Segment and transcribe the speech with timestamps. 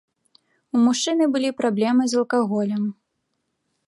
[0.77, 2.83] У мужчыны былі праблемы з алкаголем.